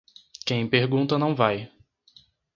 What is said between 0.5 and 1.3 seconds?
pergunta